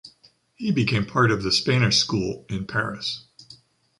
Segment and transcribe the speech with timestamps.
[0.55, 3.27] He became part of the Spanish School in Paris.